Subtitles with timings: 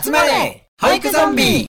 [0.00, 1.66] 集まれ俳句ゾンビ。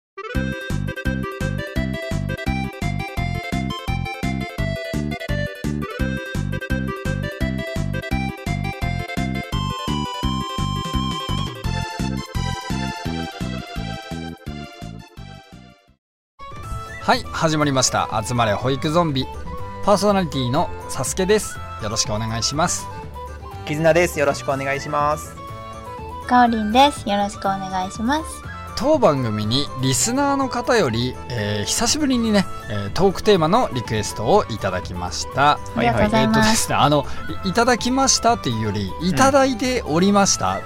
[17.02, 18.24] はい始まりました。
[18.26, 19.26] 集まれ保育ゾンビ。
[19.84, 21.58] パーソナリティのサスケです。
[21.82, 22.88] よろしくお願いします。
[23.66, 24.18] 絆です。
[24.18, 25.43] よろしくお願いします
[26.24, 27.08] かおりんです。
[27.10, 28.24] よろしくお願いします。
[28.76, 35.54] 当番組にリスナーの方より、えー久しぶりにね、えートークテーマのリクエストをいただきました。
[35.54, 37.06] ありがとうござえっといま、ですすねあの
[37.46, 40.60] いいただきましたっていうよりいただいておりました、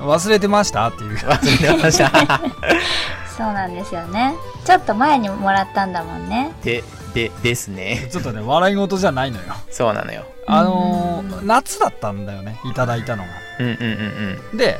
[0.00, 1.16] 忘れてましたっていう。
[1.16, 2.10] 忘れてました。
[3.36, 4.34] そうなんですよね。
[4.64, 6.52] ちょっと前にもらったんだもんね。
[6.62, 6.82] で
[7.14, 8.08] でですね。
[8.10, 9.44] ちょっとね笑い事じゃないのよ。
[9.70, 10.24] そうなのよ。
[10.46, 13.28] あのーうん夏だったんだよねいただいたのが。
[13.60, 14.56] うんうんうん。
[14.58, 14.78] で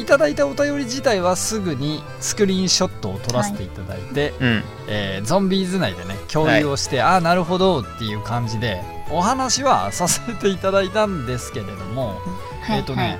[0.00, 4.62] いただいたお便り自体はすぐにスクリーンショットを撮らせていただいて、うんうん。
[4.88, 12.18] えーゾンビーズ内でね共有をして、ああなるほどっていう感じでお話はさせていただいたんですけれども、
[12.62, 12.78] はい。
[12.78, 13.18] えっ、とね、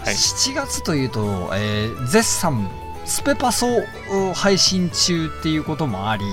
[0.00, 0.14] はい。
[0.14, 2.68] 7月というと、えー絶賛
[3.04, 3.66] スペパソ
[4.10, 6.24] を配信中っていうこともあり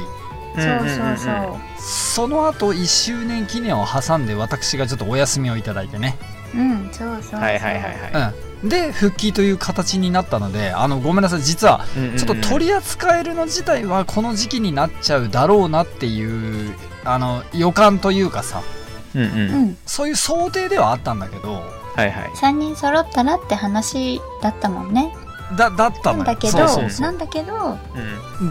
[0.55, 1.81] はい、そうそうそう。
[1.81, 6.17] その後1周年記念を挟んで私がちょっとお休みをいただいてね、
[6.53, 7.39] うんそうそうそう。
[7.39, 11.85] はいはいはいはうん、で復帰という形になったのであのごめんなさい実は
[12.17, 18.61] ちょっと取り扱えるの自体はこの時期になっちゃうだろうなっていうあの予感というかさ。
[19.15, 19.63] うんううん。
[19.71, 21.53] んそういう想定ではあったんだけど
[21.95, 22.29] はいはい。
[22.35, 25.13] 3人揃ったらって話だったもんね。
[25.57, 26.23] だだったのよ。
[26.23, 27.77] なんだけどそうそうそなうんだけど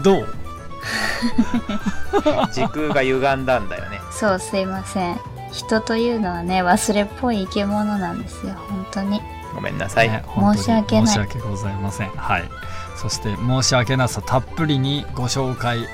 [0.03, 0.27] どう？
[2.53, 3.99] 時空が歪んだんだよね。
[4.11, 5.19] そうすいません。
[5.51, 9.21] 人というのはね忘れっぽい生き物なんですよ本当に
[9.53, 10.23] ごめんなさい、ね
[10.55, 11.07] 申し訳ない。
[11.07, 12.09] 申し訳ございません。
[12.09, 12.49] はい。
[12.95, 15.85] そして申し訳なさたっぷりにご紹介うん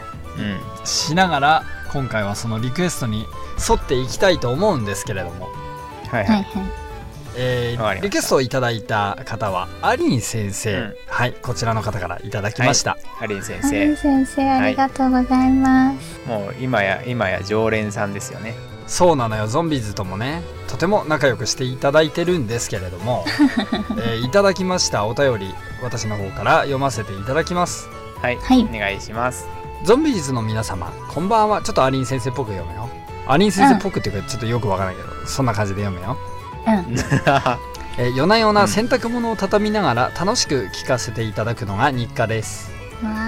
[0.85, 3.25] しながら今回はそのリクエストに
[3.69, 5.49] 沿っていきたいと思うんですけれども。
[6.09, 6.43] はいはい、はいはい。
[7.39, 10.93] えーリクエストをいただいた方はアリン先生、うん。
[11.07, 18.55] はいこちらの方からいただきました、ハリン先は生い先生ありがとうございます、もう今や今や常連さんですよね
[18.87, 20.41] そうなのよゾンビーズともね。
[20.67, 23.25] とても仲良くしていただいてるんですけれども、
[23.99, 25.05] えーいただきました。
[25.05, 25.53] お便り
[25.83, 27.89] 私の方から読ませていただきます。
[28.21, 28.63] はい、はい。
[28.63, 29.47] お願いします。
[29.83, 31.61] ゾンビーズの皆様こんばんは。
[31.61, 32.89] ちょっとアリン先生っぽく読むよ。
[33.27, 36.17] アリン先生っぽくっていうかちょっとよくわからないけど、そんな感じで読むよ。
[36.67, 36.95] うん。
[37.99, 42.71] えー夜な夜うなん洗濯物を畳みながら楽しく聞かせていただくのが日課です。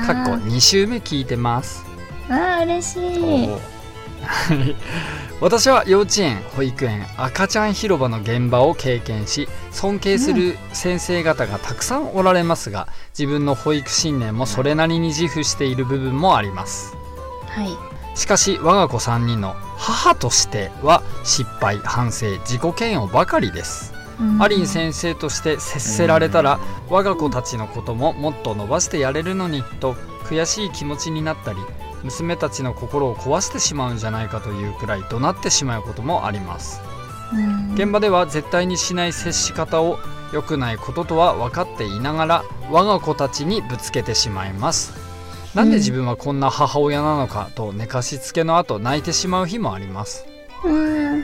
[0.06, 1.84] かっこ2週目聞いてます。
[2.30, 3.79] わー嬉しい
[5.42, 12.88] 私は幼稚園、保育園、赤ちゃん広場の現場を経験し、尊敬する先生方がたくさんおられますが、
[13.18, 16.96] 自分の保育信念もそれなりに自負している部分もあります。
[17.48, 23.94] はいしかし我が子3人の母としては失敗、反省、自己嫌悪ばかりです。
[24.20, 26.60] うんアリン先生として接せられたら
[26.90, 29.94] 我が子たちのことももっと伸ばしてやれるのにと
[30.26, 31.60] 悔しい気持ちになったり
[32.04, 36.82] 娘たちの心を壊してしまうんじゃないかというくらい怒鳴ってしまうこともあります。
[37.34, 37.74] うん。
[37.74, 40.00] 現場では絶対にしない接し方を
[40.34, 44.94] 良くないこととは分かっていながら我が子たちにぶつけてしまいます。
[45.56, 50.26] なんで自分はこんな母親なのかと寝かしつけの後泣いてしまう日もあります。
[50.64, 51.24] うん。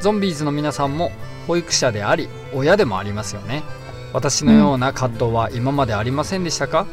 [0.00, 1.10] ゾンビーズの皆さんも
[1.46, 3.62] 保育者であり親でもありますよね。
[4.12, 6.86] 私のような葛藤は今までありませんでしたか、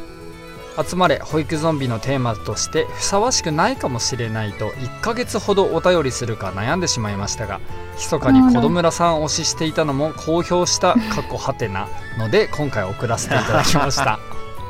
[0.82, 7.60] 集まれ保育ゾンビのテーマとしてふさわしくないかもしれないと1ヶ月ほどお便りするか悩んでしまいましたが
[7.96, 11.88] 密かに子ど村さん推ししていたのも公表した過去はてな
[12.18, 14.18] ので今回送らせていただきました。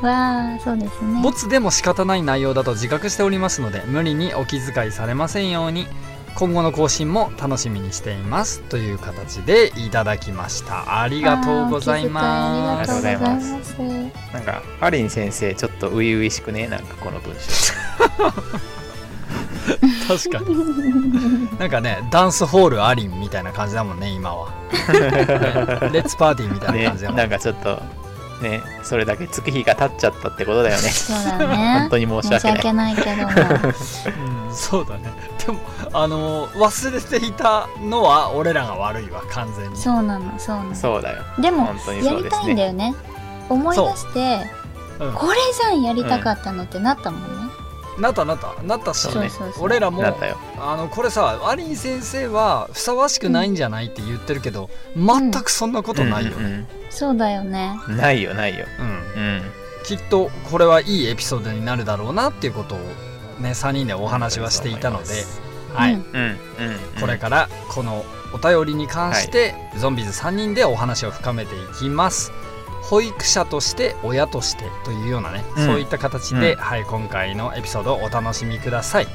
[0.01, 5.87] わあそうですねボツでも仕方ない内容だと自覚しておりますので無理にお気遣いされませんように
[6.35, 11.01] 今後の更新も楽しみにしていますという形でいただきました。
[11.01, 13.58] ありがとうございまあすありがとうございます
[14.33, 16.67] なんかハリン先生ちょっと初々しくね？
[16.67, 17.73] なんかこの文章。
[20.07, 21.59] 確かに。
[21.59, 24.53] なんかねダンスホールアリンみたいな感じだもんね今は、ね
[25.91, 27.79] レッツパーティーみたいなね感じだもん、なんかちょっと
[28.41, 30.81] ねそれだけ月日が経っちゃったってことだよね。
[30.81, 31.79] そうだね。
[31.81, 32.57] 本当に申し訳ない。
[32.57, 33.15] 訳ないけど。
[33.15, 33.29] も
[34.47, 35.13] うんそうだね。
[35.45, 35.59] でも
[35.93, 39.75] あのー忘れていたのは俺らが悪いわ完全に。
[39.77, 40.75] そうなのそうなの。
[40.75, 41.23] そうだよ。
[41.39, 42.95] でも本当にやりたいんだよね
[43.49, 44.41] 思い出して
[44.99, 45.09] う。
[45.09, 45.13] ん。
[45.13, 47.51] これじゃんやりたかったのってなったもんね、
[47.99, 48.61] なったなった。
[48.63, 49.63] なったし、そうねそうそう。
[49.63, 50.03] 俺らも
[50.59, 56.45] あのこれさアリン先生はふさわしくないんじゃないって言ってるけど、全くそんなことないよね、うん。
[56.45, 57.79] うんそうだよね。
[57.87, 58.65] うんないよないよ。
[58.79, 59.21] うん。
[59.21, 59.41] うん。
[59.83, 62.77] きっとこれはいいエピソードになるだろうなっていうことを
[63.39, 65.25] ね3人でお話はしていたので、
[65.73, 65.99] はい、うん。
[65.99, 66.05] うん。
[66.13, 66.37] うん、うん、
[66.99, 68.03] これからこの
[68.33, 72.31] お便りに関して、ゾンビズ3人でお話を深めていきます
[72.89, 75.65] 保育者として親としてというようなね、うん。
[75.65, 76.59] そういった形で、うん。
[76.59, 79.07] はい、今回のエピソードをお楽しみください、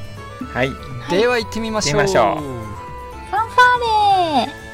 [0.53, 0.71] はい。
[1.09, 2.01] では行ってみましょう。
[2.01, 2.65] 行ってみましょ
[3.29, 4.65] ファンファーレ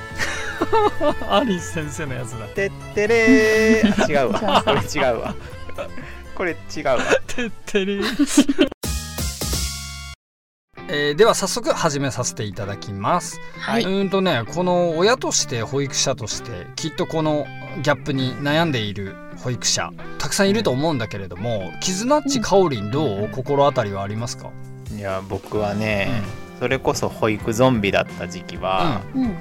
[1.29, 2.45] アリス先生のやつだ。
[2.47, 4.03] てってれー。
[4.03, 4.63] あ 違うわ。
[4.63, 5.35] これ違うわ。
[6.35, 6.97] これ違うわ。
[7.27, 8.01] てってれ
[11.11, 13.83] えーでは早速始めさせていただきます、はい。
[13.83, 17.45] うーんとねこの親として保育者としてきっとこの
[17.83, 19.13] ギャップに悩んでいる
[19.43, 23.29] 保育者たくさんいると思うんだけれどもキズナッチかおりんどう？
[23.33, 24.51] 心当たりはありますか、
[24.95, 26.23] いや僕はね、
[26.59, 29.35] それこそ保育ゾンビだった時期は、うん。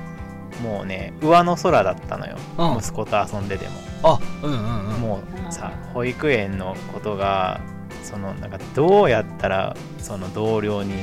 [0.64, 2.78] もうね上の空だったのよ、うん。
[2.78, 3.70] 息子と遊んでても、
[4.02, 5.00] あうんうんうん。
[5.02, 7.61] もうさ保育園のことが
[8.02, 10.94] そのなんかどうやったらその同僚に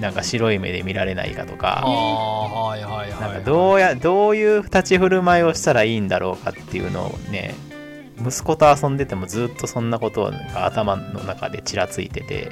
[0.00, 7.54] なんか白い目で見られないかとあか、ーはいはいはいなんかどうやどういう立ち振る舞いをしたらいいんだろうかっていうのをね
[8.18, 12.50] 息子と遊んでてもずっとそんなことが頭の中でちらついてて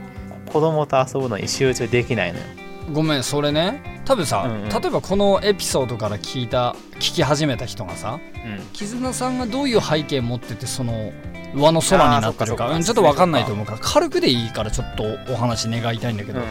[0.53, 2.45] 子供と遊ぶのに集中できないのよ。
[2.91, 4.01] ごめんそれね。
[4.07, 4.69] 多分さ、うんうん。
[4.71, 8.67] 例えばこのエピソードから聞いた聞き始めた人がさうん。
[8.73, 11.13] 絆さんがどういう背景持っててその
[11.55, 16.47] 上の空になってるかうんちょっと分かんないと思うから軽くでいいからちょっとお話願いたいんだけど、うん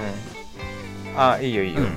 [1.17, 1.87] あいいよいいよ、うん。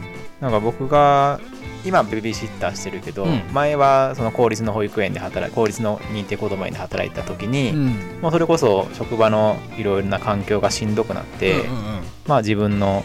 [0.40, 1.40] なんか僕が
[1.84, 3.42] 今ベビーシッターしてるけど、うん。
[3.52, 7.86] 前はその公立の保育園で働い公立の認定こども園で働いた時に、うん。
[8.22, 12.02] もうそれこそ職場のいろいろな環境がしんどくなって、うんうんうん。
[12.26, 13.04] まあ自分の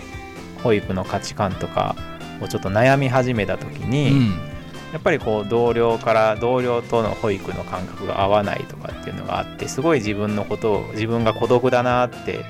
[0.64, 1.96] 保育の価値観とか
[2.42, 4.56] をちょっと悩み始めた時に、うん。
[4.94, 12.46] やっぱりこう同僚から同僚との保育の感覚が合わないとかっていうのがあってすごい自分のことを自分が孤独だなって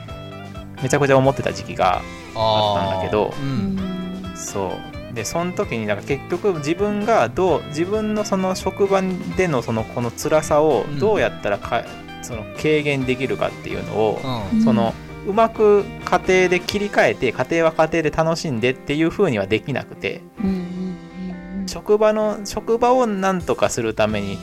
[0.84, 2.04] めちゃくちゃ思ってた時期が
[2.36, 3.34] あったんだけど。
[3.38, 3.76] ううん。
[3.76, 4.68] んそ
[5.12, 5.14] う。
[5.14, 9.02] でその時になんか結局自分がどう自分のその職場
[9.38, 11.00] でのそのこの辛さをうん。
[11.00, 11.84] どうやったらか、
[12.22, 14.22] その軽減できるかっていうのを、
[14.54, 14.64] うん。
[14.64, 14.94] その
[15.26, 20.22] うまく家庭で切り替えて家庭は家庭で楽しんでっていう風にはできなくて。
[20.40, 21.68] うんうん。
[21.68, 24.38] 職場の職場をなんとかするために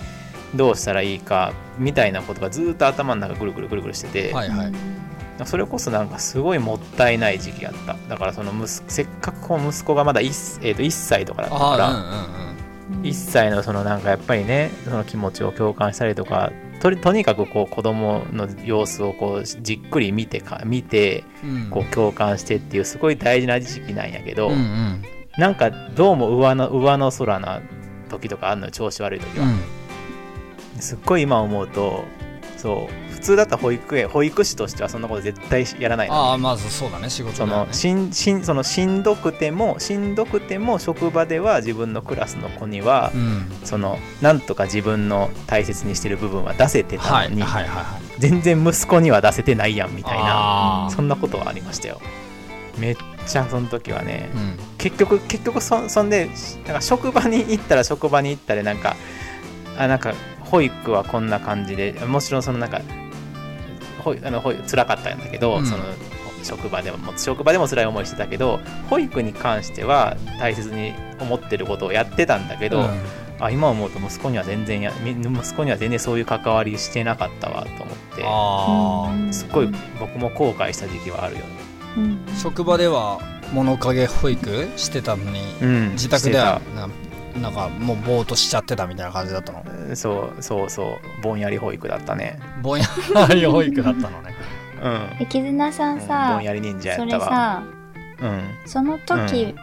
[0.54, 4.72] どうしたらいいかみたいなことがずっと頭の中ぐるぐるぐるぐるしてて、はいはい
[5.46, 7.96] それこそなんかすごいもったいない時期やった。
[8.08, 13.02] だからその息せっかくこう息子がまだ 1,、えー、と1歳とかだったから、うんうんうんうん。
[13.02, 21.70] 1歳のそのなんかやっぱりねその気持ちを共感したりとかととにかくこう子供の様子をこうじっくり見てか見てうん。
[21.70, 25.02] こう共感してっていうすごい大事な時期なんやけど、うんうん。
[25.38, 27.60] なんかどうも上の上の空な
[28.10, 28.72] 時とかあんのよ。
[28.72, 30.80] 調子悪い時は、うん。
[30.80, 32.04] すっごい今思うと
[32.56, 33.11] そう。
[33.11, 37.08] 普通だったら保育園保育士としてはそんなこと絶対やらないのああまずそうだね。
[37.08, 37.52] 仕事ね。
[37.52, 43.50] のしんしんそのしんどくてもしんどくても職場では自分のクラスの子には、うん。
[43.64, 48.02] そのなんとか自分の大切にしてる部分は出せてたのに、はいはいはいはい。
[48.18, 52.00] 全然息子には出せてないやんみたいなそんなことはありましたよ。
[52.78, 52.96] めっ
[53.26, 54.56] ちゃその時はね、うん。
[54.78, 56.28] 結局結局そそんで
[56.66, 58.96] なんか職場に行ったら職場に行ったらなんか
[59.78, 62.80] あなんか保育はこんな感じでもちろんそのなんか
[64.02, 65.66] 保育あの保育辛かったんだけど、うん。
[65.66, 65.82] その
[66.42, 68.58] 職場でもも職場でも辛い思いしてたけど
[68.90, 73.00] 保育に関しては大切に思ってることをやってたんだけど、うん。
[73.40, 77.92] あ今思うと息子には全然やみ息子には全然そういう関わりしてなかったわと思
[79.26, 79.68] ってすっごい
[79.98, 81.46] 僕も後悔した時期はあるよね。
[81.96, 82.24] うん。
[82.28, 83.20] あ職場では
[83.52, 85.90] 物陰保育してたのにうん。
[85.92, 86.60] 自宅では
[87.34, 89.62] ななんかもうぼーっとしちゃってたみたいな感じだったの？
[89.62, 92.38] たそうそうそうぼんやり保育だったね。
[92.62, 92.86] ぼんや
[93.34, 94.34] り保育だったのね
[94.82, 97.24] うんえ絆さんぼさんやり忍者やそったわ。
[97.24, 97.62] れさ
[98.22, 98.42] うん。
[98.66, 99.54] その時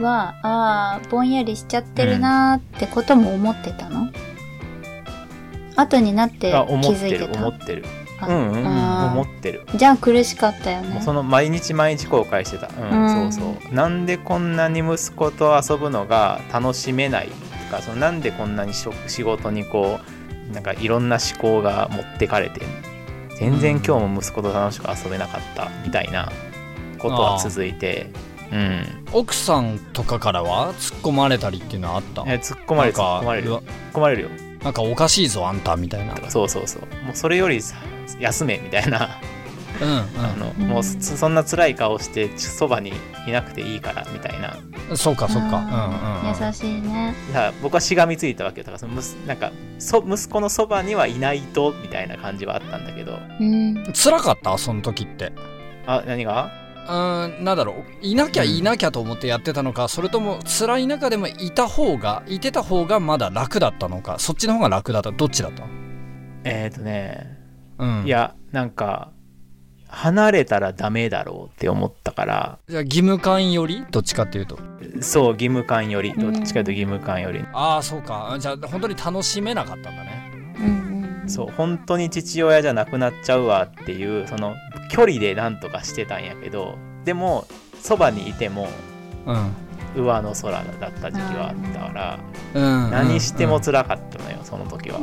[0.00, 4.10] は、ああぼんやりしちゃってるなーってことも思ってたの、
[5.76, 6.54] 後になって気
[6.90, 7.84] づいてた思ってる。
[7.86, 9.66] あうんうんうん、思ってる。
[9.74, 12.68] じゃあ苦しかったよねその毎日毎日後悔してた。
[12.68, 13.74] うん、うんそうそう。
[13.74, 17.28] なんでこんなに息子と遊ぶのが楽しめない
[17.70, 20.00] とか、そのなんでこんなにしょ仕事にこ
[20.50, 22.60] う、なんかいろんな思考が持ってかれて、
[23.38, 26.30] 全然今日も息子と楽しく遊べなかったみたいな
[26.98, 28.10] ことは続いて、
[28.52, 28.86] うん。
[29.12, 32.24] 奥さんとかからは突っ込まれたりっていうのはあった？
[32.26, 33.50] え突っ込まれる、突っ込まれる。
[33.50, 34.28] なんか突っ込まれるよ。
[34.62, 36.82] なんかおかしいぞあんたみたいなそうそうそう。
[37.04, 37.76] もうそれよりさ
[38.20, 39.20] 休めみたいな。
[39.82, 39.88] うん
[40.22, 42.92] あのもうそそんな辛い顔してそばに
[43.26, 44.56] いなくていいからみたいな。
[44.90, 45.58] うんそうかそうか。
[45.66, 46.28] あうん。
[46.28, 46.46] うんうん。
[46.46, 47.12] 優しいね。
[47.32, 48.64] だから僕はしがみついたわけよ。
[48.64, 53.18] だからそのむすなんかそ息子のそばにはいないとみたいな感じはあったんだけど。
[53.40, 53.92] うん。
[53.92, 54.56] 辛かった？
[54.58, 55.32] その時って。
[55.88, 56.52] あ何が？
[56.86, 57.84] うーんなんだろう。
[58.00, 65.10] いなきゃいなきゃと思ってやってたのか、それとも辛い中でもいた方がいてた方がまだ楽だったのかそっちの方が楽だった？
[65.10, 65.64] どっちだった？
[66.44, 67.42] えっ、ー、とね
[67.78, 68.04] うん。
[68.04, 69.10] いやなんか
[69.88, 72.58] 離れたらダメだろうって思ったから。
[72.68, 73.84] じゃあ義務感より？
[73.90, 74.58] どっちかっていうと。
[75.00, 76.12] そう義務感より。
[76.14, 78.36] どっちかというと義務感より、ああそうか。
[78.38, 80.54] じゃあ本当に楽しめなかったんだね。
[80.58, 80.64] うん
[81.22, 81.28] うん。
[81.28, 84.54] そう本当に父親じゃなくなっちゃうわっていうその
[84.90, 87.46] 距離でなんとかしてたんやけどでも
[87.80, 88.68] そばにいても
[89.26, 89.52] うん。
[89.96, 92.18] 上の空だった時期はあったから、
[92.52, 92.90] うん。
[92.90, 94.98] 何してうんも辛かったのよその時は、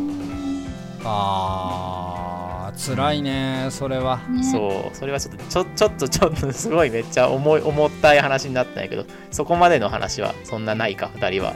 [1.05, 4.19] あー辛いねそれは。
[4.29, 4.43] ね。
[4.43, 11.53] そうそれはちょっとちょちょっとちょっと すごいめっちゃ重い重たい話になったんやけどそこまでの話はそんなないか2人は。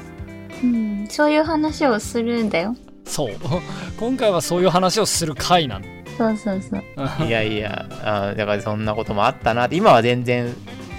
[0.64, 1.08] うん。
[1.10, 2.76] そういう話をするんだよ。
[3.06, 3.36] そう。
[3.98, 5.82] 今回はそういう話をする回なん。
[5.82, 7.28] だそうそうそう。
[7.28, 9.66] いやいや あだからそんなこともあったな。
[9.66, 10.54] って今は全然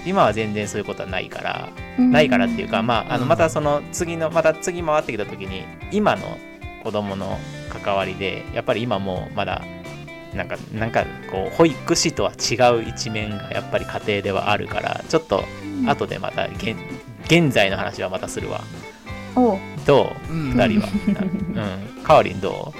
[0.05, 1.69] 今は全然そういうことはないから。
[1.97, 2.11] うん。
[2.11, 3.29] ないからっていうか、まあ、あのうん。
[3.29, 6.37] またその次のまた次回ってきた時に今の
[6.83, 7.37] 子供の
[7.83, 9.61] 関わりでやっぱり今もまだ
[10.33, 15.43] なんかなんかこう保育士とは違う一面がやっぱり家庭ではあるからちょっと
[15.87, 16.75] 後でまた現
[17.25, 18.61] 現在の話はまたするわ。
[19.35, 19.55] お。
[19.55, 20.33] うどう？
[20.33, 20.51] うん。
[20.53, 20.87] 2人は。
[21.97, 22.03] うん。
[22.03, 22.73] かおりんど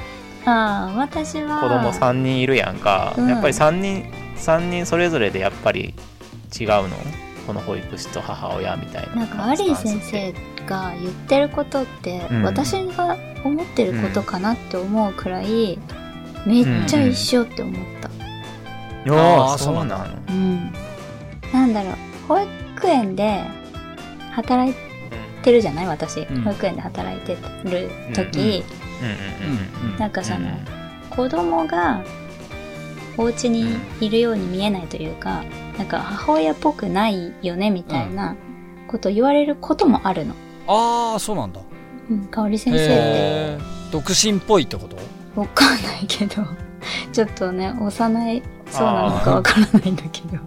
[0.45, 0.49] う？
[0.49, 1.59] ああ、私は。
[1.59, 3.29] 子供3人いるやんか、うん。
[3.29, 5.93] やっぱり3人3人それぞれでやっぱり
[6.59, 6.89] 違うの？
[7.45, 10.33] この保育士と母親みたいななんかアリー先生
[10.65, 12.43] が言ってることって、うん。
[12.43, 15.79] 私が思ってることかなって思うくらい、
[16.47, 18.07] めっちゃ一緒って思った。
[18.09, 18.11] い
[19.07, 20.05] やあーーそうなの。
[20.29, 20.71] うん。
[21.53, 21.93] なんだろう、
[22.27, 23.43] 保育園で
[24.31, 24.73] 働い
[25.43, 25.87] てるじゃない？
[25.87, 26.41] 私、うん。
[26.41, 28.45] 保育園で働いてる時、うん。
[28.45, 28.51] うん
[29.83, 30.47] うんうんなんかその、
[31.09, 32.03] 子供が
[33.17, 35.43] お家にいるように見えないというか、
[35.77, 38.35] なんか母親っぽくないよねみたいな
[38.87, 40.33] こと言われることもあるの。
[40.67, 41.61] ああそうなんだ。
[42.09, 43.57] うん、香織先生って。
[43.91, 44.97] 独身っぽいってこと？
[45.37, 46.43] わかんないけど、
[47.13, 50.37] ちょっとね、幼いそうなのかわからないんだけど。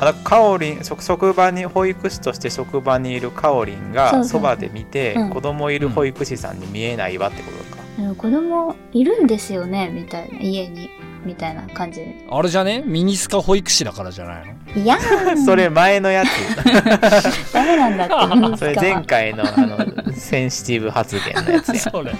[0.00, 5.30] あだかおりん職職場に保育士として職場にいるかおりんがそばで見て、うん。
[5.30, 10.90] 子供いる保育士さんに見えないわってことか、子供いるんですよねみたいな、家に。
[11.24, 12.00] みたいな感じ。
[12.00, 12.26] で。
[12.30, 12.82] あれじゃね？
[12.84, 14.82] ミニスカ保育士だからじゃないの？
[14.82, 15.36] いやー。
[15.44, 16.28] それ前のやつ。
[17.52, 18.94] ダメなんだって、 ミニそれスカは。
[18.94, 21.80] 前回のあのセンシティブ発言のやつや。
[21.80, 22.12] それ。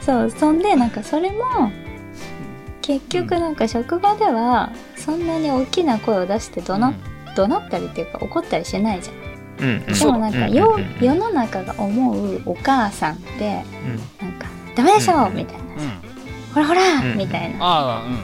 [0.00, 1.70] そう、そんで、なんかそれも、
[2.82, 6.94] 結局なんか職場では、そんなに大きな声を出して怒鳴,、
[7.34, 9.16] 怒鳴ったりっていうか怒ったりしないじゃん。
[9.68, 9.94] うんうん。
[9.98, 10.52] でもなんか、うん
[11.00, 13.62] 世の中が思うお母さんって、
[14.20, 14.28] うん。
[14.28, 15.62] なんか、ダメでしょ、うんみたいな。
[15.62, 15.95] うん
[16.56, 17.18] ほらほら、うん。
[17.18, 17.64] みたいな。
[17.64, 18.12] ああうん。
[18.12, 18.18] うん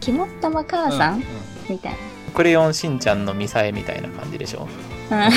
[0.00, 1.24] 肝っ玉母さん、うん。
[1.68, 1.94] みたい
[2.34, 4.66] クレヨンしんちゃんのミサエみたいな感じでしょ？
[5.10, 5.26] な。
[5.26, 5.32] うん。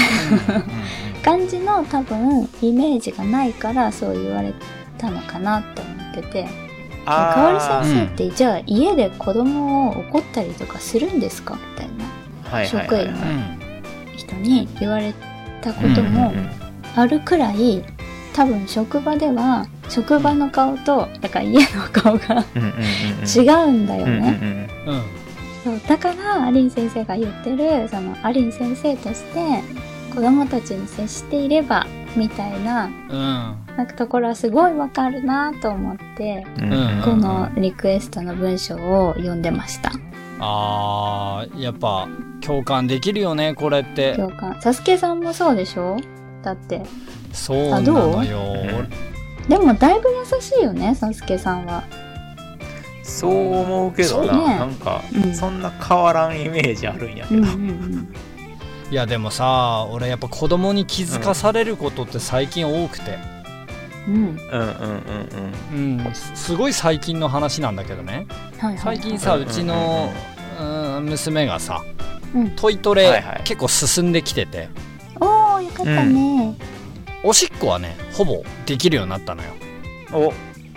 [1.21, 4.53] 感じの多分イメージがないからそう言われ
[4.97, 6.43] たのかなって思ってて
[7.05, 11.19] かおりあ先生って、じゃあ家で子供を怒ったりとかするん。
[11.19, 13.67] ですかみたいなーはいはいはいはい職員
[14.13, 15.13] の人に言われ
[15.61, 16.13] たことうん。
[16.13, 16.37] もうん。
[16.37, 16.49] うん。
[16.95, 17.83] あるくらい
[18.33, 22.45] 多分職場では職場の顔とだから家の顔が
[23.35, 25.03] 違うんだよね、うん
[25.63, 29.63] そうだからアリン先生が言ってるそのアリン先生として
[30.13, 31.87] 子供たちに接していれば
[32.17, 33.65] みたいなうん。
[33.77, 36.45] なんかところはすごいわかるなと思って
[37.03, 39.93] このリクエストの文章を読んでました。
[40.39, 42.09] あーやっぱ
[42.41, 44.15] 共感できるよねこれって。
[44.15, 44.61] 共感。
[44.61, 45.97] サスケさんもそうでしょ？
[46.43, 46.83] だって。
[47.31, 48.53] そうなのよ。
[48.53, 48.63] う？
[48.83, 49.12] ん
[49.47, 51.83] でもだいぶ優しいよねサスケさんは。
[53.03, 54.59] そう思うけどな、ね。
[54.59, 55.35] なんか、うん。
[55.35, 58.13] そんな変わらんイメージあるんやけど、うんうんうん
[58.91, 63.17] いやでもさ俺やっぱ子供に気づかされることって最近多くて。
[64.07, 64.15] うん。
[64.15, 64.37] うんうん
[65.73, 66.13] うんうん。
[66.13, 68.27] すすごい最近の話なんだけどね。
[68.59, 68.97] はいはい。
[68.97, 70.11] 最近さうんうちの
[70.59, 71.81] うん娘がさ
[72.35, 72.51] うん。
[72.51, 73.41] トイトはいレはい。
[73.45, 74.69] 結構進んできてて。
[75.19, 76.55] おーよかったね、
[77.23, 79.49] おしっこはねほぼできるようになったのよ。
[80.11, 80.33] うんお。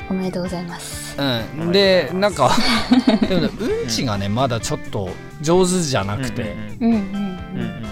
[0.08, 1.16] おめでとうございます。
[1.18, 2.50] うん、でなんか
[3.28, 5.10] でもねうんちがねまだちょっと
[5.40, 7.00] 上手じゃなくて、うんうんうん。
[7.00, 7.86] うんうん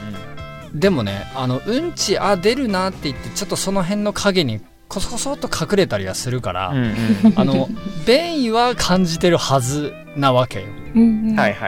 [0.74, 7.32] でもねあのうんちあ出るなって言ってちょっとその辺の影にコソコソっと隠れたりはするから、うんうん。
[7.36, 7.68] あの
[8.06, 10.66] 便意は感じてるはずなわけよ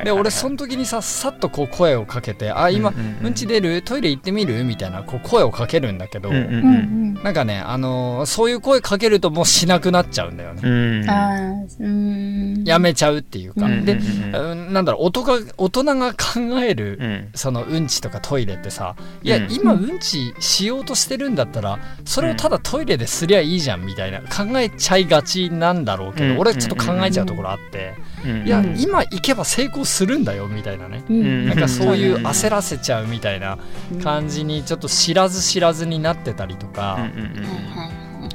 [0.04, 3.82] で俺その時にささっとこう声をかけて「あ今うんうんうんうんち出る？
[3.82, 7.14] トイレ行ってみる?」みたいなこう声をかけるんだけど、うんうんうんうん。
[7.22, 10.60] なんかね、あのーそういう声かけるともうしなくなっちゃうんだよね。
[10.62, 11.66] うん。
[11.80, 12.64] うん。
[12.64, 13.66] やめちゃうっていうか。
[13.66, 16.16] うんで、うんうんうんなんだろう、大人が大人が考
[16.62, 31.04] える、うんそのうんちとかトイレってさ、いや、うん今うんちしようとしてるんだったら、それをただトイレですりゃいいじゃんみたいな考えちゃいがちなんだろうけど、うん俺ちょっと考えちゃうところあって、うんいや、うん今行けば成功するんだよみたいなね。
[31.08, 31.46] うん。
[31.46, 33.58] なんかそういううん焦らせちゃうみたいな
[34.02, 36.98] 感じにちょっと知らず知らずになってたりとか。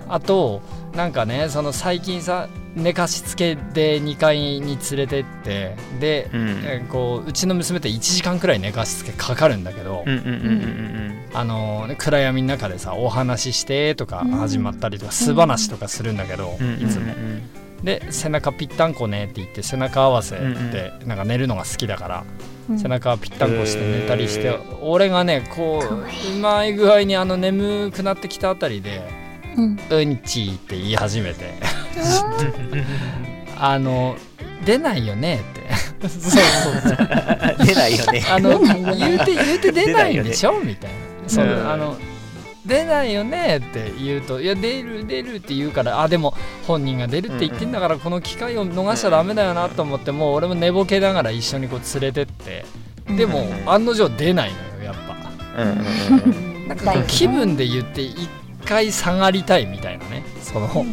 [0.08, 0.62] あと
[0.94, 10.04] なんかねその最近さ寝かしつけで2階に連れてってで、うんえーこううちの娘って1時間くらい寝かしつけかかるんだけど、
[11.98, 17.14] 暗闇の中でさお話ししてとかうん始まったりとか素話とかするんだけど、うんうんいつも。
[17.84, 22.24] で背中ぴったんこねって言って背中合わせでなんか寝るのが好きだから、
[22.70, 22.80] うん。
[22.80, 29.02] 背中ぴったんこして寝たりして、へ俺がねこううまい具合にあの眠くなってきたあたりで
[29.58, 29.80] うん。
[29.90, 31.54] 「うんち」って言い始めて。
[33.58, 34.16] あの
[34.66, 35.42] 出ないよね
[36.02, 36.08] って。
[36.08, 36.94] そうそうそう。
[37.66, 38.24] 出ないよね。
[38.30, 40.60] あの言うて言うて出ないんでしょ？
[40.64, 40.96] みたいな。
[41.28, 41.70] そううん。
[41.72, 41.96] あの
[42.72, 46.34] 出ないよねって言うと「いや出る出る」って言うからあでも
[46.66, 52.66] 本人が出るって言ってんだからこの機会を逃しちゃダメだよなと思ってもう俺も寝ぼけながら一緒にこう連れてって。
[53.18, 55.16] でもうん案の定出ないのよやっぱ。
[56.68, 58.30] なんか気分で言って一
[58.64, 60.86] 回下がりたいみたいなねその。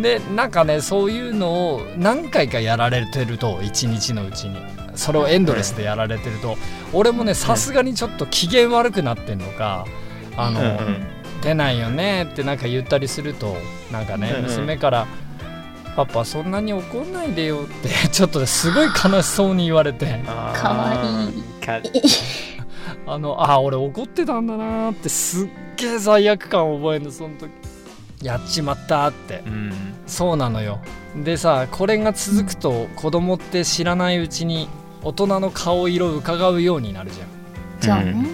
[0.00, 4.56] でなんかねそういうのを何回かやられてると一日のうちに。
[4.94, 6.56] それをエンドレスでやられてると。
[6.92, 9.86] 俺もねさすがにちょっと機嫌悪くなってんのか
[10.36, 11.06] あの、うんうん。
[11.42, 13.56] 出ないよねってなんか言ったりすると
[13.90, 14.42] なんかねうんうん。
[14.44, 15.06] 娘から
[15.96, 20.06] 「パパそんなに怒んないでよ」って ちょっとねすごい悲しそうに言われて。
[20.54, 21.64] かわいい。
[21.64, 21.80] か
[23.06, 27.50] あのあ俺怒ってたんだなーってすっげえ罪悪感を覚えるのその時。
[28.22, 29.42] やっちまったーって。
[29.46, 29.72] うん。
[30.06, 30.78] そうなのよ。
[31.16, 34.68] でさこれが続くと子供って知らないうちに
[35.02, 37.10] 大人の顔色を伺うようになる
[37.80, 38.02] じゃん。
[38.02, 38.26] そうね。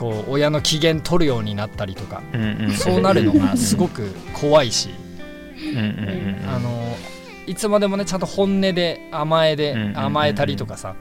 [0.00, 2.22] こう親の機嫌取るようになったりとか
[2.74, 4.88] そうなるのがすごく怖いし
[6.48, 6.96] あの
[7.46, 10.94] いつまでもねちゃんと本音で甘えで甘えたりとかさ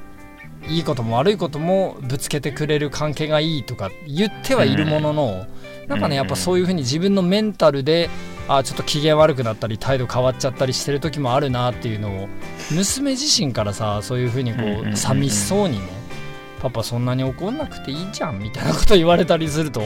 [0.68, 5.46] いいことも悪いこともぶつけてくれる関係がいいとか言ってはいるものの
[5.88, 8.10] なんかねやっぱそういうふうに自分のメンタルで
[8.50, 12.28] あちょっと機嫌悪くなったり態度変わっちゃったりしてる時もあるなっていうのを
[12.72, 15.99] 娘自身からさそういうふうにこう寂しそうにね
[16.62, 19.82] パパそんなに怒んなくていいじゃんみたいなこと言われたりすると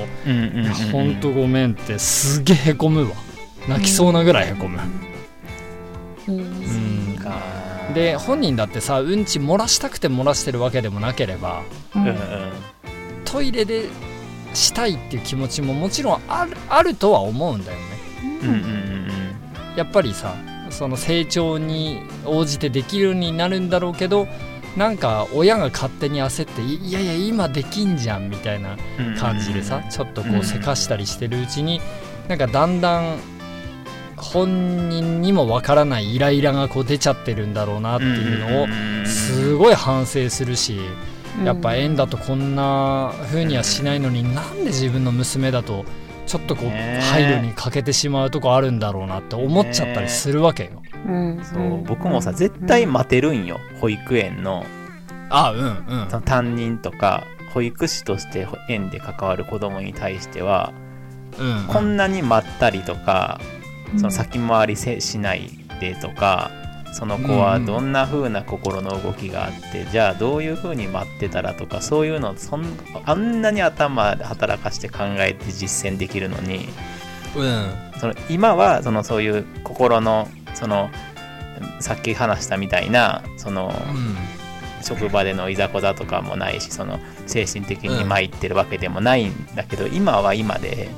[0.91, 3.15] ほんとごめんってすげえへこむわ。
[3.67, 4.79] 泣きそうなぐらいへこむ。
[6.27, 6.39] うん。
[6.39, 7.17] うん。
[7.17, 7.41] か
[7.93, 11.61] で本人だってさうんち漏らしたくて漏らしてるわけでもなければ
[11.95, 12.07] うん。
[12.07, 12.15] うん
[13.25, 13.85] トイレで
[14.53, 17.83] したいっていう気持ちももちろんあるあるとは思うんだよね。
[18.43, 19.07] うんうんうん。
[19.75, 20.35] やっぱりさ
[20.69, 24.27] その成長に応じてできるようになるんだろうけど
[24.77, 29.15] なんか親が勝手に焦っていいやいや今できんじゃんみたいなうん。
[29.15, 30.39] 感じでさちょっとこうん。
[30.39, 31.79] うせかしたりしてるうちに
[32.27, 33.17] なんかだんだん
[34.17, 40.79] 本人にもわからないイライラがこう出ちゃってるんだろうなっていうのをすごい反省するし
[41.43, 45.83] やっぱ縁だとこんな風にはしないのになんで自分の娘だと
[46.25, 50.81] ちょっとこう配慮に欠けてしまうとこあるんだろうなって思っちゃったりするわけよ。
[51.05, 51.43] うん。
[51.43, 53.59] そう僕もさ絶対待てるんよ。
[53.81, 54.65] 保育園の。
[55.29, 56.09] あうんうん。
[56.09, 60.73] その担任とか保育士として園で関わる子供に対しては
[61.39, 61.67] うん。
[61.67, 63.39] こんなに待ったりとか
[63.97, 66.51] その先回りせしないでとか
[66.93, 72.63] その子はどんな風な心の動きがあって、じゃあどういう風に待ってたらとかそういうのそん
[73.05, 76.67] あんなに頭で働かして考えて実践できるのに
[77.35, 77.71] うん。
[77.99, 80.89] その今はそのそういう心のその
[81.79, 83.73] さっき話したみたいなその
[84.81, 90.89] 職場でのいざこざとかもないしその精神的に参ってるわけでもないんだけど、今は今で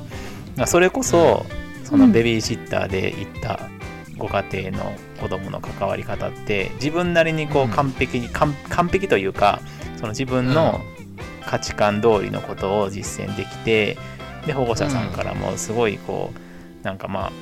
[0.66, 1.46] それこそ
[1.84, 3.60] そのベビーシッターで行った
[4.18, 7.70] ご家庭の子供の関わり方って自分なりにこうん。
[7.70, 9.60] う完璧に、完完璧というか
[9.96, 10.80] その自分の
[11.46, 13.96] 価値観通りのことを実践できて
[14.46, 16.32] で保護者さんからもすごいこ
[16.82, 17.32] うなんかまあ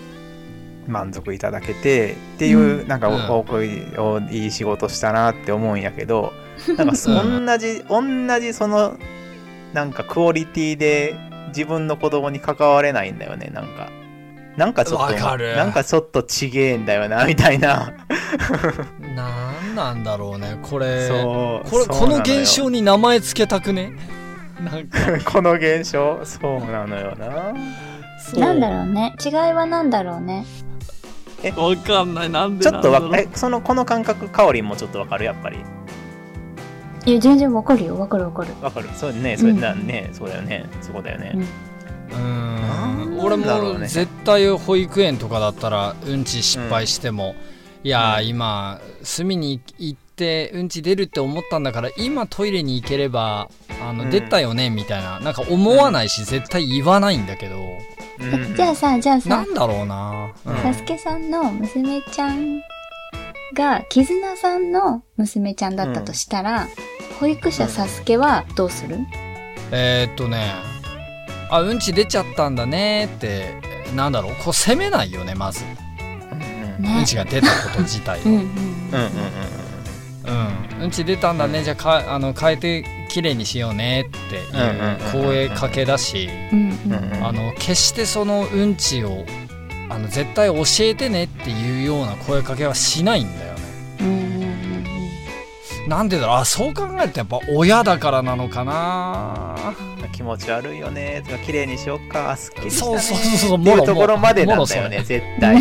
[0.86, 3.14] 満足いただけてっていう、なんかうん。
[3.14, 6.32] いおいい仕事したなって思うんやけど
[6.76, 8.96] なんかそ同じ同じその
[9.72, 11.14] なんかクオリティで
[11.48, 13.88] 自分の子供に関われないんだよねなんか。
[14.56, 17.92] なんかちょっとなんかちょっとちげえんだよな みたいな。
[19.16, 21.08] なん何なんだろうねこれ。
[21.08, 23.92] そうこれこの現象に名前つけたくね？
[24.60, 24.98] なんか。
[25.30, 26.20] この現象？
[26.24, 27.52] そうなのよな。
[28.38, 29.14] なんだろうね。
[29.24, 30.46] 違いはなんだろうね
[31.56, 32.30] わかんない。
[32.30, 33.02] なんでちょっとわ
[33.34, 35.24] そのこの感覚かおりんもちょっとわかる？
[35.24, 35.58] やっぱり。
[37.06, 37.98] いや全然わかるよ。
[37.98, 38.48] わかるわかる。
[38.62, 38.88] わかる。
[38.94, 39.60] そうねそれうん。
[39.60, 40.64] だね、そうだよね。
[40.80, 41.40] そこだよね、うん。
[41.40, 43.80] うーん俺だろうね。
[43.80, 47.34] も絶対保育園とかだったらうんち失敗しても、
[47.82, 48.28] いやー、うん。
[48.28, 53.48] 今隅に行ってうんち出るって思ったんだから今トイレに行ければ
[53.82, 54.10] あの、うん。
[54.10, 55.20] 出たよねみたいな。
[55.20, 57.56] なんか思わないし、絶対言わないんだけど
[58.56, 60.56] じゃあさじゃあなさんだろうな、うん。
[60.58, 62.60] サスケさんの娘ちゃん
[63.54, 66.68] が絆さんの娘ちゃんだったとしたら、
[67.20, 68.98] 保育者サスケはどうする、
[69.70, 70.52] えー、っとね
[71.50, 73.54] あうんち出ちゃったんだねって
[73.94, 75.64] なんだろうこう責めないよねまず、
[76.78, 76.96] うんね。
[76.98, 78.22] うんちが出たこと自体を。
[78.24, 78.46] うんうんうん。
[80.24, 80.76] うん。
[80.76, 81.62] うん、うんち出たんだね。
[81.62, 87.12] じゃあかあの変えてきれいにしようねっていう声かけだしうんうんうん。
[87.16, 89.24] うんあの決してそのうんちを
[89.88, 93.60] あの絶対教えてねっていうような声かけはしないんだよね
[95.88, 96.36] なんでだろう。
[96.36, 99.54] あそう考えるとやっぱ親だからなのかな。
[99.88, 101.24] うん気持ち悪いよね。
[101.26, 102.36] とか綺麗にしよっか。
[102.36, 102.98] すっきりしたね。
[103.00, 103.58] そうそうそうそう。
[103.58, 105.56] っていもろうところまでなんだよね絶対。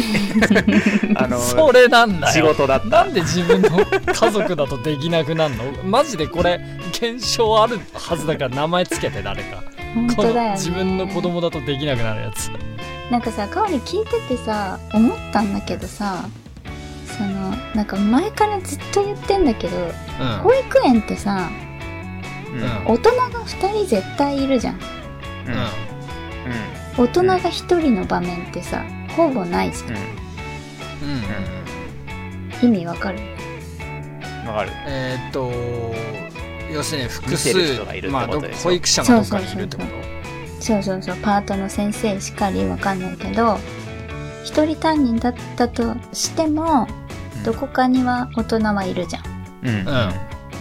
[1.16, 2.86] あのそれなんだ仕よ事だった。
[2.88, 3.70] なんで自分の
[4.14, 5.64] 家族だとできなくなるの？
[5.84, 6.60] マジでこれ
[6.92, 9.64] 現象あるはずだから名前つけて誰か。
[9.96, 10.52] 本当だよね。
[10.52, 12.52] 自分の子供だとできなくなるやつ。
[13.10, 16.26] なんかさかおり聞いててさ思ったんだけどさ
[17.18, 19.92] そのなんか前からずっと言ってんだけどうん。
[20.44, 21.50] 保育園ってさ
[22.52, 22.62] うん。
[22.62, 24.76] うん大人が2人絶対いるじゃん。
[24.76, 25.54] うん。
[25.54, 25.68] うん
[26.96, 27.50] 大人が1
[27.80, 28.84] 人の場面ってさ
[29.16, 29.90] ほぼないじゃん。
[29.90, 29.96] うん。
[32.64, 32.70] うん。
[32.70, 33.20] 意味わかる？
[33.20, 34.72] うんわかる。
[34.88, 35.52] えーっと
[36.74, 37.38] 要するに複見る
[37.76, 38.64] 人がいるってまあどことでしょ？
[38.64, 39.90] 保育者がどっかにいるってこと？
[40.64, 41.18] そうそうそう。
[41.18, 43.58] パートの先生しかりわかんないけど
[44.44, 46.88] 一人担任だったとしても
[47.44, 49.24] どこかには大人はいるじゃん。
[49.64, 49.76] うん。
[49.76, 49.86] うん。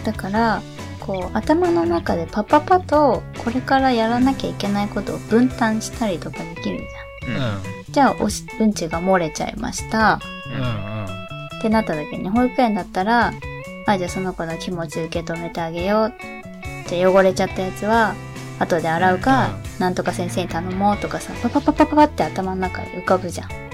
[0.03, 0.61] だから
[0.99, 6.79] こう頭の中でパパパとこれからやらなきゃいけないことを分担したりとかできる
[7.23, 7.35] じうん。
[7.35, 7.41] うん。
[7.41, 7.61] ゃん。
[7.89, 10.19] じゃあおしうんちが漏れちゃいました。
[10.47, 11.05] うん
[11.59, 13.33] ってなった時に保育園だったら
[13.85, 16.13] あじゃあその子の気持ち受け止めてあげよう。
[16.89, 18.15] じゃあ汚れちゃったやつは
[18.59, 23.72] 後で洗うか、なんとか先生に頼もうとかさパパパパパパって頭の中で浮かぶじゃんうんうんうん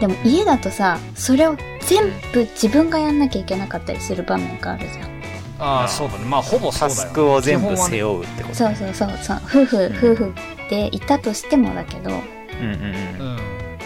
[0.00, 5.18] でも家だとさそれを全部自分がやんなきゃいけなかったりする場面があるじゃん。
[5.58, 5.88] ああ。
[5.88, 6.24] そうだね。
[6.24, 9.40] まあほぼそうだよタスクを全部背負うってことそうそうそうそう。
[9.44, 10.34] 夫婦、うん夫婦
[10.70, 12.10] でいたとしてもだけど。
[12.10, 12.82] うんうん
[13.20, 13.30] うん。
[13.32, 13.38] うん。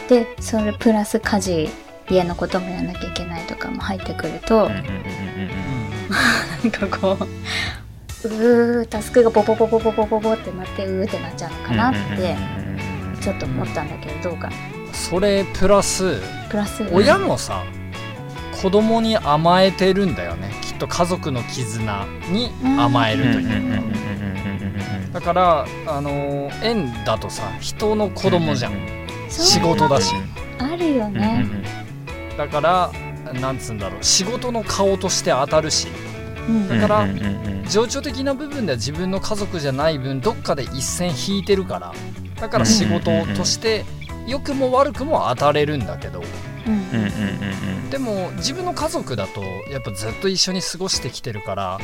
[0.09, 1.68] でそれプラス家事
[2.11, 4.92] 家のこともやんなきゃいけないとかも入ってくると、うんうんうんうん
[6.62, 12.37] なんかこううータスクがポポポポポポポポってなってうーってなっちゃうのかなって
[13.20, 14.57] ちょっと思ったんだけどどうかな
[15.12, 16.88] それプラスプラス。
[16.90, 17.62] 親もさ
[18.62, 20.51] 子供に甘えてるんだよね。
[20.62, 23.77] きっと家族の絆に甘えるとうんうんうんい
[25.11, 25.20] うか。
[25.20, 28.72] だからあのー園だとさ人の子供じゃん。
[29.29, 30.14] 仕事だし。
[30.59, 31.46] あるようんうんね、
[32.38, 32.90] だから
[33.38, 34.03] なんつうんだろう。
[34.03, 35.88] 仕事の顔として当たるし。
[36.48, 36.68] うん。
[36.70, 37.25] だからうんうん
[37.59, 37.64] うん。
[37.68, 41.92] 情緒的な部分では自分の家族じゃない分どっかで一線引いてるから。
[42.40, 43.85] だから仕事として
[44.26, 46.22] 良くも悪くも当たれるんだけど。
[47.90, 51.78] でも自分の家族だとやっぱずっと一緒に過ごしてきてるから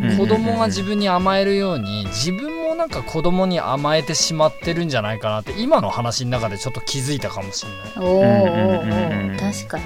[0.00, 8.08] うん子供が自分に甘えるように自分もなんか子供に甘えてしまってるんじゃないかなって今の話の中でちょっと気づいたかもしれない。
[8.08, 9.84] おーお確かに。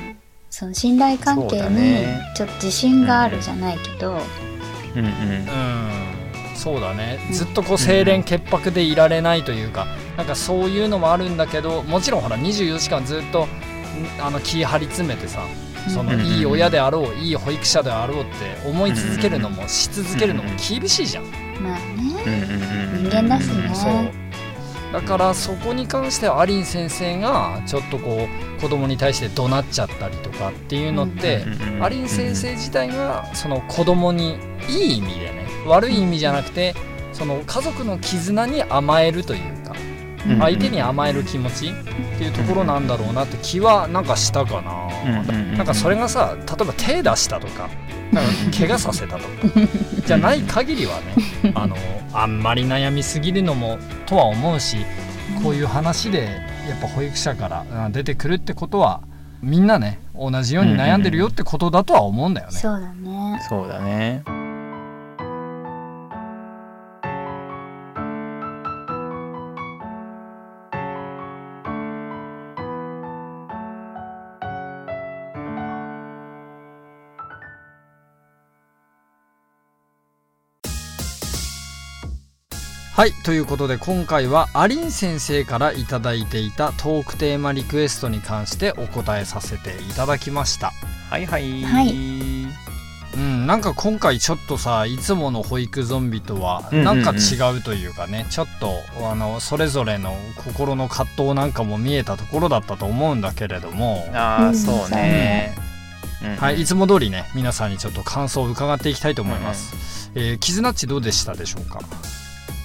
[0.51, 2.21] その信頼関係にね。
[2.37, 4.13] ちょっと自信があるじゃないけど、
[4.95, 5.07] うんうん。
[5.07, 6.04] うん
[6.55, 7.19] そうだね。
[7.33, 9.87] ずっとこう清廉潔白でいられないというか
[10.17, 13.49] なんかそういうのもあるんだけどもちろんほら24時間ずっとん
[14.21, 15.41] あの気張り詰めてさ
[15.89, 21.25] そのうんいい親であろういい保育者であろうって思い続けるのもし続けるのも厳しいじゃん。
[21.61, 23.09] まあうんねうんうん。
[23.11, 23.71] 人間だしね。
[23.75, 24.25] そう。
[24.93, 31.85] だからそこに関してはアリン先生がちょっとこう子供に対して怒鳴っちゃったりとかっていうのって、うんうんうん。
[31.85, 34.39] アリン先生自体がその子供に
[34.69, 36.75] いい意味でね悪い意味じゃなくて
[37.13, 39.75] その家族の絆に甘えるというか
[40.29, 41.73] うん相手に甘える気持ちっ
[42.19, 44.85] ていうところなんだろうなって気はなんかしたかな。
[45.57, 47.69] なんかそれがさ例えば手出したとか
[48.11, 49.29] なんか怪我させたとか
[50.07, 50.97] じゃない限りは
[51.43, 51.77] ねあの
[52.15, 54.79] あんまり悩みすぎるのもとは思うし
[55.43, 56.23] こういう話で
[56.69, 59.03] やっぱ保育者からうん出てくるってことは
[59.43, 62.53] みんなね同じように悩んでるよってことだとは思うんだよね。
[62.57, 63.41] そうだね。
[63.49, 64.23] そうだね
[82.97, 90.73] はいということで今回はアリン先生からいただいていたトークテーマリクエストに関してお答えさせていただきました。
[91.11, 91.63] はいはい。
[91.65, 91.93] はい。
[93.17, 97.03] うんなんか今回ちょっとさいつもの保育ゾンビとはうんうんうん。
[97.03, 98.71] なんか違うというかね、ちょっと
[99.11, 104.09] あのそれぞれの心の葛藤なんかも見えたところだったと思うんだけれども。
[104.15, 105.53] ああ、うんそうね。
[106.23, 106.37] うん。
[106.37, 111.81] はい、いつも通りね皆さんにちょっと感想を伺っていきたいと思います、えーキズナッチどうでしたでしょうか？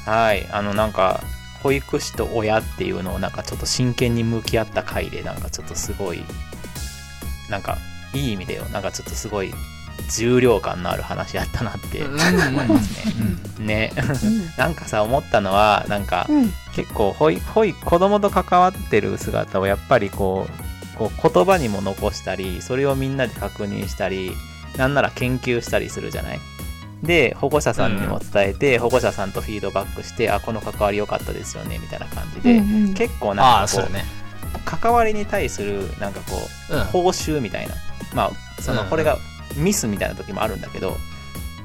[0.09, 0.47] はい。
[0.51, 1.21] あのなんか
[1.61, 6.23] 保育士と親っていうのをなんかちょっと真剣に向き合った回でなんかちょっとすごい
[7.49, 7.77] なんか
[8.13, 8.63] いい意味でよ。
[8.65, 9.53] なんかちょっとすごい
[10.15, 13.07] 重量感のある話やったなって思います
[13.59, 13.65] ね。
[13.65, 13.93] ね。
[14.57, 16.35] なんかさ思ったのはなんかうん。
[16.43, 16.53] うん。
[16.73, 20.47] 結構保育保育子供と関わってる姿をやっぱりこ
[20.95, 24.31] うこう言葉にも残したりそれをみんなで確認したり
[24.77, 26.39] なんなら研究したりするじゃない？
[27.03, 32.93] で保護者さんにも伝えて、保護者さんとフィードバックしてあこの関わり良かったですよねみたいな感じで、うんうん。
[32.93, 34.03] 結構あなんかこうあそうね。
[34.65, 36.35] 関わりに対するなんかこ
[36.71, 36.83] ううん。
[36.85, 37.75] 報酬みたいな。
[38.13, 39.17] まあそのうんこれが
[39.55, 40.97] ミスみたいな時もあるんだけど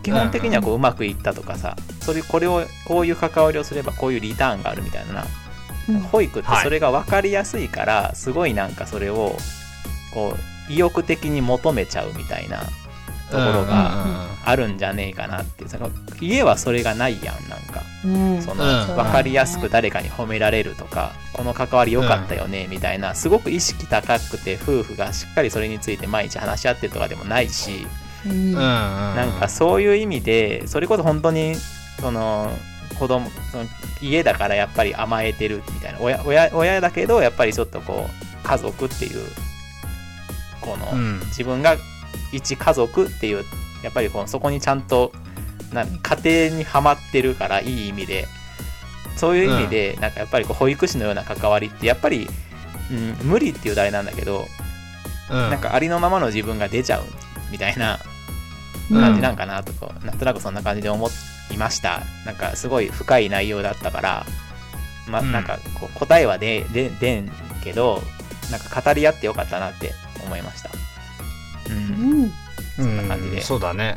[0.02, 5.24] 基本的にはこううまくいったとかさそれこれをこういう関わりをすればこういうリターンがあるみたいな
[5.88, 6.00] うん。
[6.00, 9.36] 保育ってそれが分かりやすいからすごいなんかそれを
[10.12, 10.36] こ
[10.68, 12.62] う意欲的に求めちゃうみたいな
[13.30, 17.82] ところがあるんじゃねえかなってその家はそれがないやんなんか。
[18.04, 18.42] うん。
[18.42, 18.96] そのうん。
[18.96, 27.87] 分かりやすく誰かに褒められるとかこの関わり良かったよねみたいなすごく意識高くて夫婦がしっかりそれについて毎日話し合ってるとかでもないし
[28.26, 28.52] うん。
[28.52, 31.54] なんかそういう意味でそれこそ本当に
[32.00, 32.50] その
[32.98, 33.64] 子供その
[34.00, 39.26] 家だからやっぱり甘えてるみたいな親親親だけどやっぱりちょっとこう家族っていう
[40.60, 41.20] この、うん。
[41.26, 41.76] 自分が
[42.36, 43.44] 一家族っていう
[43.82, 45.12] やっぱりこうそこにちゃんと
[45.72, 48.26] な家庭にはまってるからいい意味で。
[49.16, 52.28] そういう意味で、なんかやっぱりこう保育士のような関わりってやっぱり、
[52.90, 52.94] う
[53.24, 54.46] ん、無理っていうとあれなんだけど、
[55.30, 55.50] うん。
[55.50, 57.04] なんかありのままの自分が出ちゃう
[57.50, 58.00] みたいな
[58.90, 59.00] うん。
[59.00, 61.08] 感じなんかなとか、なんとなくそんな感じで思
[61.52, 62.02] いました。
[62.26, 64.26] なんかすごい深い内容だったから
[65.08, 65.32] まうん。
[65.32, 67.30] なんかこう答えはでででん
[67.62, 68.02] けど
[68.50, 69.92] なんか語り合ってよかったなって
[70.24, 70.70] 思いました
[71.90, 72.22] うんうん。
[72.22, 72.32] うん。
[72.76, 73.94] そんな感じでうんそうだね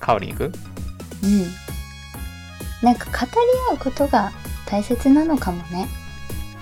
[0.00, 0.52] カオリン行く
[2.82, 4.32] なんか語り合うことが
[4.66, 5.88] 大切なのかもね。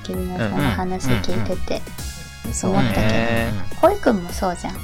[0.05, 1.83] キルナさんの話聞いてて。
[2.53, 4.75] そう思ったけどね、保育もそうじゃん。
[4.75, 4.81] うん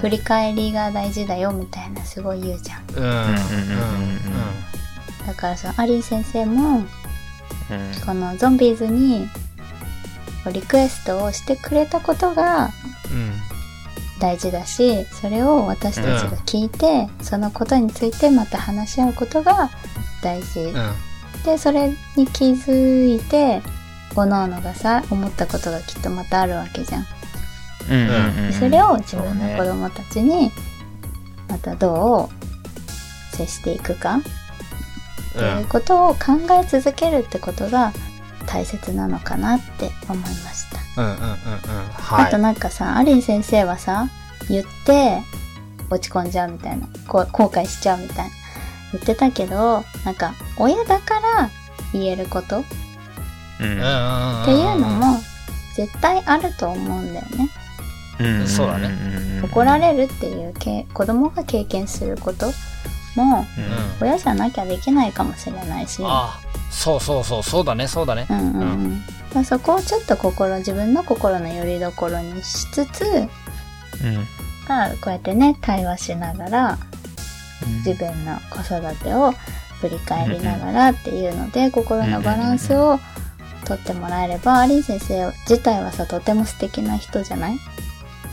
[0.00, 2.82] 振り返りが大事だよみたいなすごい言うじゃん。
[2.94, 4.18] うんうんうんうん
[5.26, 6.84] だからそのアリー先生もうん
[8.06, 9.28] このゾンビーズに
[10.44, 12.70] こうリクエストをしてくれたことが
[14.22, 19.68] 大事だしそれを私たちが聞いて、そのことについてまた話し合うことが
[20.22, 20.76] 大事、うん。
[20.76, 20.92] うん
[21.44, 23.62] でそれに気づいて
[24.14, 27.06] 各々がさ思ったことがきっとまたあるわけじゃん、
[27.90, 27.94] うん。
[27.94, 28.44] うん。
[28.44, 30.52] うんでそれを自分の子供たちに
[31.48, 32.30] またど
[33.32, 34.22] う接していくかっ
[35.32, 37.92] ていうことを考え続けるってことが
[38.46, 40.71] 大切なのかなって思いました。
[40.96, 41.32] うんうんうんうん。
[41.92, 42.26] はい。
[42.26, 44.08] あとなんかさ、アリン先生はさ、
[44.48, 45.22] 言って
[45.90, 48.30] 落ち込んじゃうみたいな、こう後悔しちゃうみたいな。
[48.92, 51.50] 言ってたけど、なんか親だから
[51.92, 52.60] 言えること。
[52.60, 52.62] っ
[53.60, 53.66] うん。
[53.66, 55.20] うんうんうんていうのも
[55.74, 57.50] 絶対あると思うんだよね。
[58.20, 58.46] うん。
[58.46, 58.88] そうだね。
[58.88, 59.44] ん。
[59.44, 62.46] 怒られるっていうけ子供が経験すること
[63.16, 63.46] も
[64.00, 64.06] うん。
[64.06, 66.38] 親じゃなきゃできないかもしれないし、あ
[66.70, 68.26] そうそうそうそうだねそうだね。
[68.28, 68.60] うんうん。
[68.60, 69.02] うん
[69.34, 73.28] まあそこをちょっと心自分の心の拠り所にしつつうん
[74.68, 76.78] まあこうやってね対話しながら
[77.84, 79.32] 自分の子育てを
[79.80, 82.98] 振り返りながらっていうので心のバランスを
[83.64, 87.58] とってもらえればアリン先生自体はさとても素敵な人じゃない？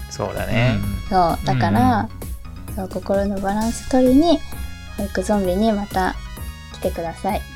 [0.09, 0.77] そうだね。
[1.07, 1.45] そう。
[1.45, 2.09] だから、
[2.75, 4.39] そう心のバランス取りに
[4.97, 6.15] 保育ゾンビにまた
[6.73, 7.41] 来てください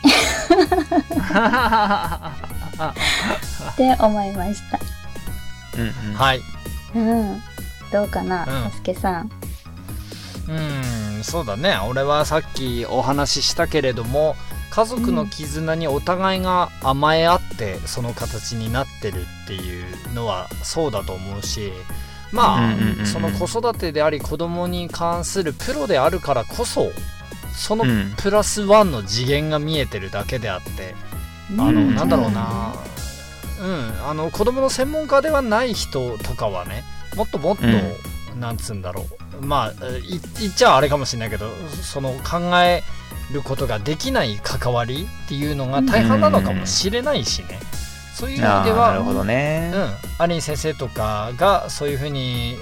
[2.73, 4.79] って思いました。
[5.77, 6.15] うんうん。
[6.15, 6.41] はい。
[6.95, 7.41] うん。
[7.91, 8.69] どうかな、うん。
[8.69, 9.31] たすけさん。
[10.49, 11.77] うんそうだね。
[11.89, 14.35] 俺はさっきお話ししたけれども
[14.71, 21.71] 家族の絆にお互いが甘え合ってその形になってるっていうのはそうだと思うし
[22.31, 23.05] まあ、うんうんうんうん。
[23.05, 26.91] その子育てであり子供に関するプロであるからこそ
[27.55, 28.13] そのうん。
[28.17, 30.95] プラスワンの次元が見えてるだけであって、
[31.57, 31.95] あの、うん。
[31.95, 32.73] なんだろうな。
[33.61, 34.09] うん。
[34.09, 36.83] あの子供の専門家ではない人とかはね
[37.15, 37.63] もっともっと、
[38.37, 39.05] なんつうんだろ
[39.41, 39.45] う。
[39.45, 41.49] まあい言っちゃあれかもしれないけど
[41.81, 42.83] その考え
[43.31, 47.59] ることができない関わりっていうのが大半なのかもしれないしね、
[48.13, 49.71] そういう意味であーなるはほどね。
[49.73, 49.89] うん、
[50.19, 52.55] アリン先生とかがそういうふうに、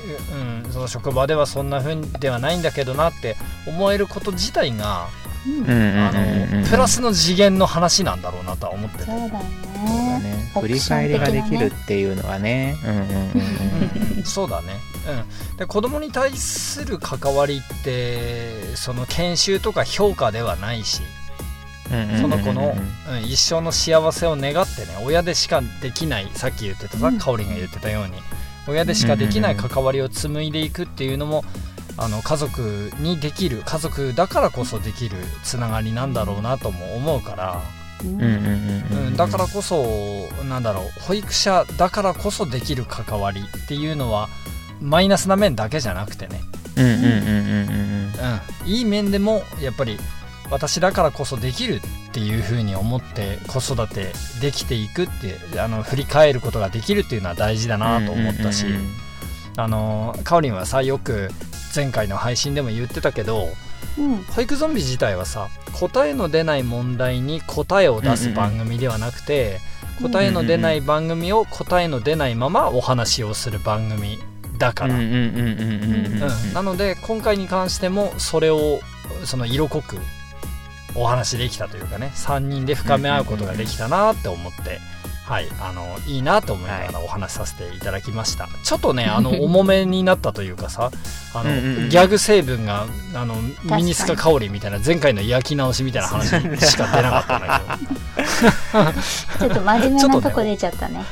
[0.65, 3.35] うん、その職場ではそんなふうではないんだけどなって
[3.67, 5.30] 思えること自体が、うんうんうんうん
[5.67, 6.11] あ
[6.51, 9.03] うんのプラスの次元の話なんだろうなとは思ってて。
[9.05, 10.51] そうだね。
[10.59, 12.77] 振り返りができるっていうのはね。
[12.85, 13.15] うんうんうんうん。
[13.15, 13.17] う
[13.97, 14.79] ん そうだね、
[15.51, 21.01] うん、で子供に対する関わりってその研修とか評価ではないし
[22.21, 22.73] その子の、
[23.09, 28.13] うん、一生の幸せを願ってね親でしかできないさっき言ってたさ、うんかおりんが言ってたように
[28.67, 31.43] 親でしかできない関わりを紡いでいくっていうのも
[32.01, 37.61] あの家族にできる家族だからこそできるつながりなんだろうなとも思うから、
[39.15, 44.29] だからこそなんだろう保育者だからこそできる関わりっていうのは
[44.81, 46.41] マイナスな面だけじゃなくてね、
[48.65, 49.99] いい面でもやっぱり
[50.49, 51.79] 私だからこそできるっ
[52.13, 54.11] ていうふうに思って子育て
[54.41, 55.07] できていくっ
[55.53, 58.65] てあの振り返ることができるっていうのは大事だなと思ったし、
[59.55, 61.29] あのかおりんはさよく
[61.73, 63.49] 前回の配信でも言ってたけど
[63.97, 64.23] うん。
[64.23, 69.59] 保育ゾンビ自体はさ答えの出ない問題に答えを出す番組ではなくて、
[70.01, 70.11] うん。
[70.11, 74.19] 答えの出ない番組を答えの出ないままお話をする番組
[74.57, 75.83] だから、うんうんうんうんうん
[76.15, 78.79] うんうんなので今回に関してもそれを
[79.25, 79.97] その色濃く
[80.93, 84.79] お話できたというかね3人で深め合うことができたなって思って。
[85.31, 90.91] はい、あのいいなと思いながらお話しさせていただきました、ちょっとねあの 重めになったというかさ
[91.33, 91.89] あのうんうんうん。
[91.89, 97.61] ギャグ成分があのミニスカ香りみたいな前回の焼き直しみたいな話しか出なかったんだ
[99.39, 101.05] けどちょっと真面目なとこ出ちゃったね。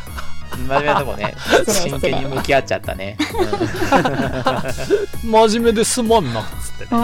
[0.68, 1.36] 真面目なとこね。
[1.68, 3.18] 真剣に向き合っちゃったね。
[5.24, 7.02] 真面目ですまんなっつってね。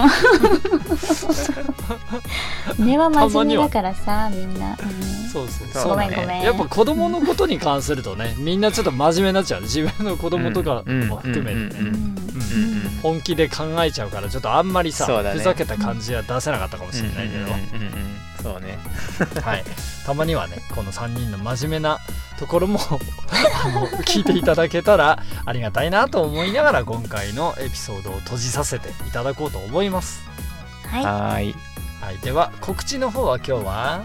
[2.79, 4.69] 根は真面目だからさ、みんな。
[4.69, 4.75] うん。
[5.29, 5.67] そうそう。
[5.73, 6.41] そうそうごめんごめん。
[6.41, 9.61] やっぱ子供のことに関するとねみんなちょっと真面目になっちゃう。
[9.61, 11.91] 自分の子供とかも含めてね、
[13.01, 17.55] 本気で考えちゃうからちょっとあんまりさ、ふざけた感じは出せなかったかもしれないけど、うんうんうんう
[18.01, 18.77] んそうね。
[19.41, 19.63] はい、
[20.05, 21.99] たまにはねこの3人の真面目な
[22.37, 22.79] ところも
[23.65, 30.21] あの聞いていただけたらありがたいなと思いながら今回のエピソードを閉じさせていただこうと思います、
[30.91, 31.03] はい。
[31.03, 31.55] はーい。
[32.01, 34.01] はい、では告知の方は今日は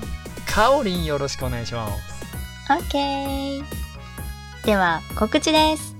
[0.46, 2.20] かおりんよろしくお願いします
[2.70, 3.64] オッケー。
[4.64, 5.96] では、告知です。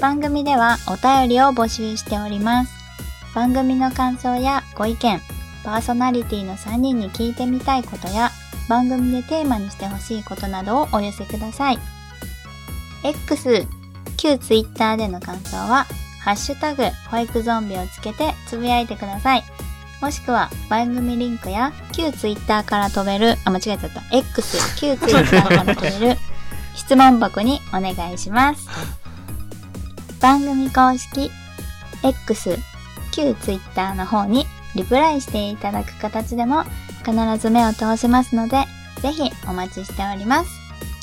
[0.00, 2.72] 番組ではお便りを募集しております。
[3.34, 5.20] 番組の感想やご意見、
[5.64, 8.30] パーソナリティの3人に聞いてみたいことや、
[8.68, 11.78] 番組でテーマにしてほしいことなどをお寄せください。
[13.04, 13.66] X、
[14.16, 15.86] 旧 Twitter での感想は、
[16.20, 19.44] ハッシュタグ、保育ゾンビをつけてつぶやいてください。
[20.00, 24.02] もしくは番組リンクや旧 Twitter から飛べる、あ、間違えちゃった。
[24.16, 26.18] X、旧 Twitter から飛べる
[26.74, 28.66] 質問箱にお願いします。
[30.20, 31.30] 番組公式
[32.02, 32.58] X、
[33.12, 36.64] 旧 Twitter の方にリプライしていただく形でも
[37.04, 38.64] 必ず目を通せますので、
[39.00, 40.50] ぜひお待ちしております。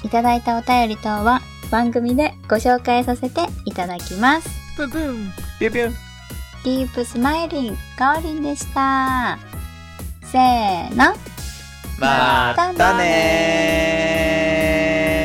[0.03, 4.49] いただいたお便り等は番組でご紹介させていただきます。
[4.77, 5.93] ブンブンピュピュン。
[6.63, 9.37] ディープスマイリン、かおりんでした。
[10.23, 11.13] せーの。
[11.99, 15.18] またねー